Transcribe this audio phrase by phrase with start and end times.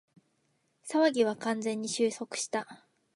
[0.89, 2.83] 騒ぎは完全に収束した